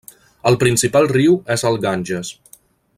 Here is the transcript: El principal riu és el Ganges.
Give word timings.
El 0.51 0.55
principal 0.63 1.07
riu 1.11 1.37
és 1.57 1.67
el 1.73 1.81
Ganges. 1.87 2.35